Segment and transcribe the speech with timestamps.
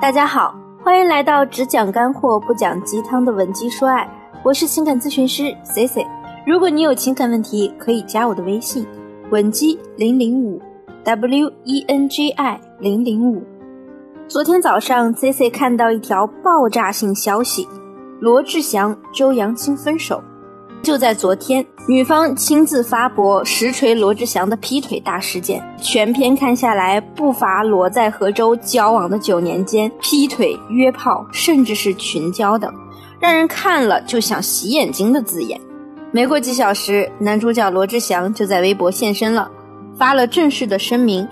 [0.00, 4.06] 大家好，欢迎来到只讲干货不讲鸡汤的文姬说爱，
[4.42, 6.06] 我是情感咨询师 C C。
[6.44, 8.86] 如果你有情感问题，可以加我的微信
[9.30, 10.60] 文姬零零五
[11.04, 13.42] W E N G I 零零五。
[14.28, 17.66] 昨天早上 C C 看到一条爆炸性消息，
[18.20, 20.22] 罗志祥、周扬青分手。
[20.84, 25.64] 就在昨天，女方亲自发博实锤罗志祥的劈腿大事件。
[25.80, 32.72] 全篇看下来，不乏罗在和周交往的九年间劈腿、约炮，甚至是群交等，
[33.18, 35.58] 让人看了就想洗眼睛的字眼。
[36.12, 39.50] 没过几小时，男主角罗志祥就在微博现身了，
[39.98, 41.26] 发了正式的声明，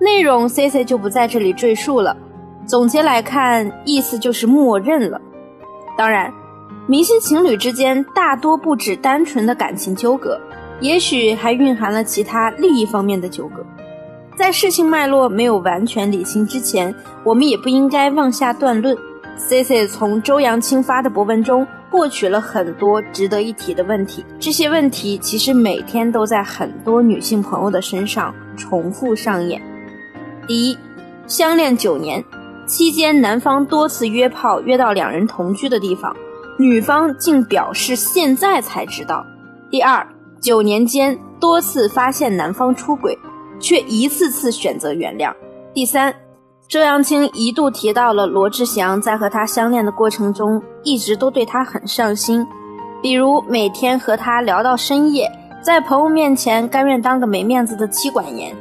[0.00, 2.16] 内容 C C 就不在这里赘述了。
[2.66, 5.20] 总结来看，意思就是默认了。
[5.98, 6.32] 当然。
[6.86, 10.40] 明星情侣之间大多不止单纯的感情纠葛，
[10.80, 13.64] 也许还蕴含了其他利益方面的纠葛。
[14.36, 18.96] 在事情脉络没有完全理清之前，我们也不应该妄下断论。
[19.36, 29.62] C C 从周扬青发的博文中获取了很多值得一提的问题，这些问题其实每天都在很多女性朋友的身上重复上演。
[30.46, 30.76] 第一，
[31.26, 32.24] 相恋九年
[32.66, 36.14] 期间，男方多次约炮，约到两人同居的地方。
[36.58, 39.24] 女方竟表示现在才知道。
[39.70, 40.06] 第二，
[40.40, 43.18] 九年间多次发现男方出轨，
[43.58, 45.32] 却一次次选择原谅。
[45.72, 46.14] 第三，
[46.68, 52.46] 周扬青一度提到了罗志祥在和他相恋的过程中，一直都对他很上心，
[53.02, 55.30] 比如每天和他聊到深夜，
[55.62, 58.54] 在朋友面前甘愿当个没面子的妻管严，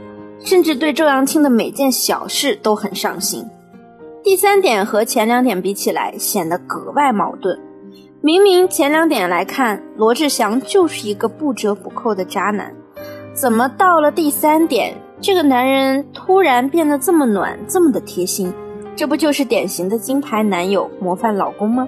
[0.44, 3.46] 甚至对周扬青的每件小事都很上心。
[4.24, 7.60] 第三点和前两点比起来，显得格外矛盾。
[8.24, 12.72] 明明前两点来看，罗志祥就是一个不折不扣的渣男，
[13.34, 18.54] 怎么到了第三点，这个男人突然变得这么暖，这么的贴心？
[18.96, 21.88] 这不就是典型的金牌男友、模范老公吗？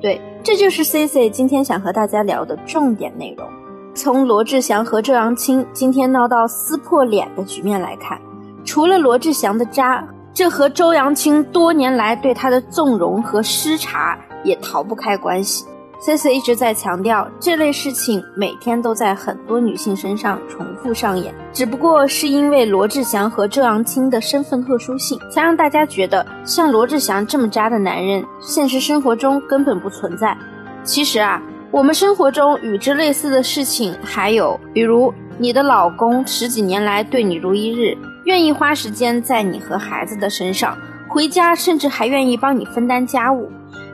[0.00, 3.46] 对，这就是 C C 今天想和大家聊的重点内容。
[3.94, 8.18] 从罗志祥和周扬青今天闹到撕破脸的局面来看，
[8.64, 14.18] 除了罗志祥的渣，这和周扬青多年来对他的纵容和失察。
[14.44, 15.64] 也逃不开关系。
[16.00, 30.36] C C 一直在强调，这类事情每天都在很多女性身上重复上演，只不过是因为罗志祥和周扬青的身份特殊性，才让大家觉得像罗志祥这么渣的男人，现实生活中根本不存在。
[30.82, 40.76] 其实啊，我们生活中与之类似的事情还有，比如你的老公十几年来对你如一日，愿意花时间在你和孩子的身上，
[41.08, 43.48] 回家甚至还愿意帮你分担家务。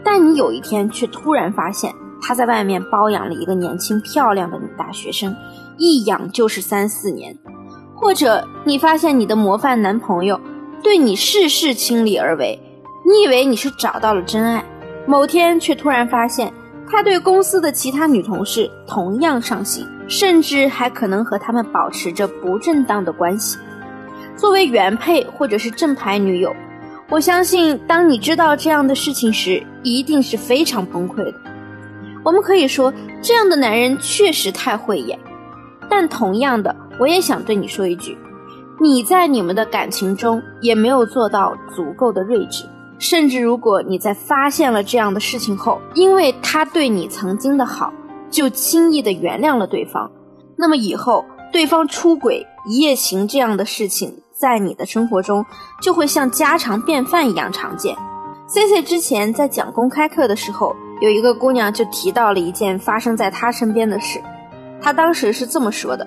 [0.04, 5.34] 但你有一天却突然发现，他在外面包养了一个年轻漂亮的女大学生，
[5.76, 7.34] 一养就是三四年；
[7.94, 10.41] 或者你发现你的模范男朋友
[10.82, 12.58] 对你事事倾力而为，
[13.04, 14.64] 你以为你是找到了真爱，
[15.06, 16.53] 某天却突然发现
[16.88, 23.58] 他对公司的其他女同事同样上心，甚至还可能和他们保持着不正当的关系。
[24.37, 26.54] 作为原配或者是正牌女友。
[27.10, 31.34] 我相信，当你知道这样的事情时，一定是非常崩溃的。
[32.22, 32.92] 我们可以说，
[33.22, 35.19] 这样的男人确实太会演。
[35.88, 38.19] 但同样的，我也想对你说一句：
[38.78, 42.66] 你在你们的感情中也没有做到足够的睿智。
[42.98, 47.90] 甚至，如果你在发现了这样的事情后，因为他对你曾经的好，
[48.28, 50.10] 就轻易的原谅了对方，
[50.58, 54.14] 那么以后对方出轨、一夜情这样的事情。
[54.38, 55.44] 在你的生活中，
[55.82, 57.97] 就会像家常便饭一样常见。
[58.47, 64.22] C C 之前在讲公开课的时候，有一个姑娘就提到了一件发生在她身边的事。
[64.81, 66.06] 她当时是这么说的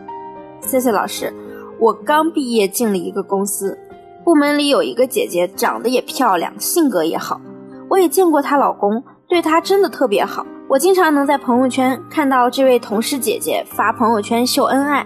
[0.61, 1.33] ：“C C 老师，
[1.77, 3.77] 我刚毕业进了一个公司，
[4.23, 7.41] 部门里有一个姐姐，长得也漂亮，性格也好。
[7.89, 10.45] 我也见过她老公，对她真的特别好。
[10.69, 15.05] 我经常能在朋友圈看到这位同事姐姐发朋友圈秀恩爱。”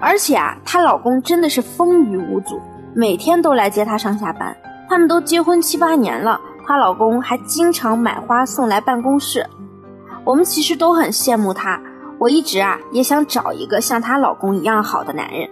[0.00, 2.58] 而且啊，她老公真的是风雨无阻，
[2.94, 4.56] 每天都来接她上下班。
[4.88, 9.46] 他们都结婚七八年了，她老公还经常买花送来办公室。
[10.24, 11.80] 我们其实都很羡慕她，
[12.18, 15.48] 我一直啊也想找一个像她老公一样好的男人。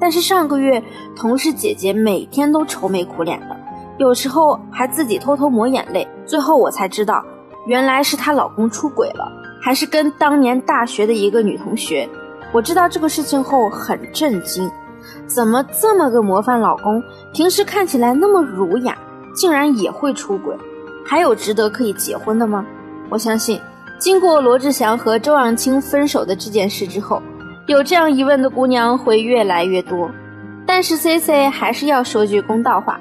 [0.00, 0.82] 但是上个月，
[1.14, 3.56] 同事姐姐每天都愁眉苦脸的，
[3.98, 6.06] 有时候还自己偷偷抹眼泪。
[6.26, 7.24] 最后我才知道，
[7.66, 9.30] 原来是她老公出轨了，
[9.62, 12.08] 还是跟当年大学的一个女同学。
[12.52, 14.70] 我知道这个事情后很震惊，
[15.26, 17.02] 怎么这么个模范老公，
[17.32, 18.96] 平时看起来那么儒雅，
[19.34, 20.56] 竟然也会出轨？
[21.04, 22.64] 还有值得可以结婚的吗？
[23.08, 23.60] 我相信，
[23.98, 27.22] 经过罗志祥和周扬青分手的这件事之后，
[27.66, 30.10] 有这样疑问的姑娘会越来越多。
[30.66, 32.98] 但是 C C 还是要说句公道话，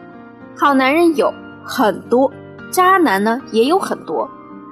[0.56, 1.34] 好男人有，
[1.64, 2.32] 很多，
[2.72, 4.30] 渣男呢也有很多，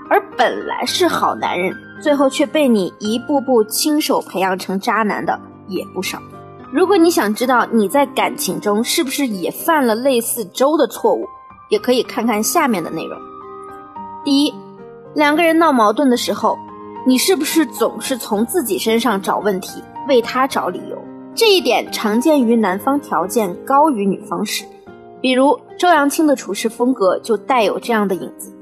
[0.09, 6.19] 而本来是好男人，最后却被你一步步亲手培养成渣男的也不少。
[6.71, 11.27] 如果你想知道你在感情中是不是也犯了类似周的错误，
[11.69, 13.17] 也可以看看下面的内容。
[14.23, 14.53] 第一，
[15.13, 16.57] 两个人闹矛盾的时候，
[17.05, 20.97] 你是不是总是从自己身上找问题，为他找理由？
[21.35, 24.63] 这一点常见于男方条件高于女方时，
[25.19, 28.52] 比如周扬青的处事风格就带有这样的影子。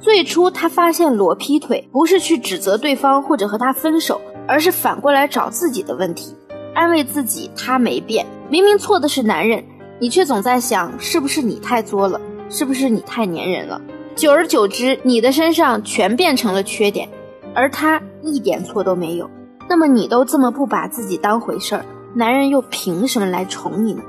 [0.00, 6.36] 最初他发现罗劈腿，不是去指责对方或者和他分手，而是反过来找自己的问题，
[6.72, 8.24] 安慰自己他没变。
[8.48, 9.64] 明明错的是男人，
[9.98, 13.80] 你却总在想是不是你太作了，是不是你太粘人了？
[14.14, 17.08] 久而久之，你的身上全变成了缺点，
[17.52, 19.28] 而他一点错都没有。
[19.68, 21.84] 那么你都这么不把自己当回事儿？
[22.14, 24.02] 男人又凭什么来宠你呢？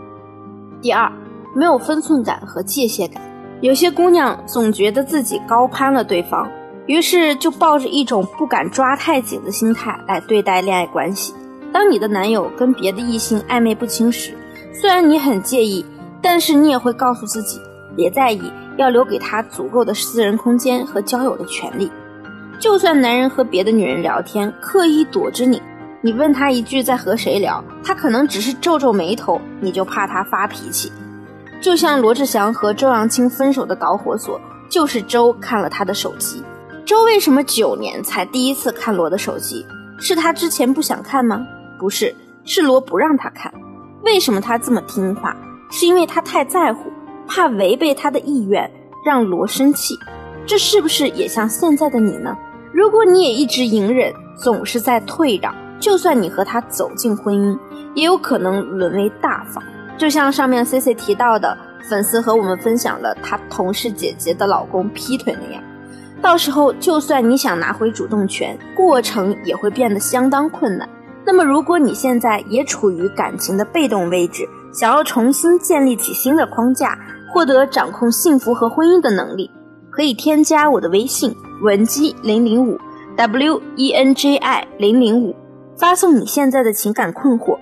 [0.81, 1.11] 第二，
[1.55, 3.21] 没有分寸感和界限感。
[3.61, 6.49] 有些姑娘总觉得自己高攀了对方，
[6.85, 11.33] 于是就抱着一种不敢抓太紧的心态来对待恋爱关系。
[11.73, 14.33] 当你的男友跟别的异性暧昧不清时，
[14.73, 15.85] 虽然你很介意，
[16.21, 17.59] 但是你也会告诉自己
[17.97, 21.91] 别在意，要留给他足够的私人空间和交友的权利。
[22.59, 25.61] 就算男人和别的女人聊天，刻意躲着你。
[26.01, 30.89] 你问他一句在和谁聊，他可能只是皱皱眉头，你就怕他发脾气。
[31.61, 34.39] 就像罗志祥和周扬青分手的导火索，
[34.69, 36.43] 就是周看了他的手机。
[36.85, 39.65] 周为什么九年才第一次看罗的手机？
[39.99, 41.45] 是他之前不想看吗？
[41.77, 42.15] 不是，
[42.45, 43.53] 是罗不让他看。
[44.03, 45.35] 为什么他这么听话？
[45.69, 46.89] 是因为他太在乎，
[47.27, 48.71] 怕违背他的意愿
[49.05, 49.95] 让罗生气。
[50.47, 52.35] 这是不是也像现在的你呢？
[52.71, 55.53] 如果你也一直隐忍，总是在退让。
[55.79, 57.57] 就算你和他走进婚姻，
[57.93, 59.63] 也有可能沦为大方。
[59.99, 65.61] 就像上面 C C 提到的，粉丝和我们分享了她同事姐姐的老公劈腿那样，
[66.21, 70.87] 到时候就算你想拿回主动权，过程也会变得相当困难。
[71.25, 76.97] 那么，如果你现在也处于感情的被动位置，想要重新建立起新的框架，
[77.33, 79.51] 获得掌控幸福和婚姻的能力，
[79.91, 82.79] 可以添加我的微信文姬零零五
[83.17, 85.35] W E N J I 零零五。
[85.77, 87.57] 发送你现在的情感困惑，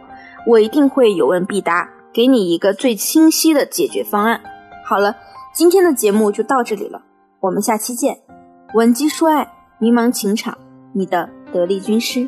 [0.45, 4.41] 我一定会有问必答，给你一个最清晰的解决方案。
[4.83, 5.17] 好了，
[5.53, 7.03] 今天的节目就到这里了，
[7.41, 8.17] 我们下期见。
[8.73, 9.47] 闻鸡说爱，
[9.77, 10.57] 迷茫情场，
[10.93, 12.27] 你的得力军师。